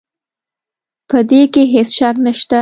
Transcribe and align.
په 1.09 1.17
دې 1.29 1.41
کې 1.53 1.63
هيڅ 1.73 1.89
شک 1.97 2.15
نشته 2.25 2.59